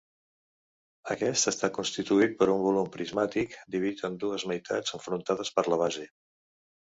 [1.15, 6.09] Aquest està constituït per un volum prismàtic dividit en dues meitats enfrontades per la base.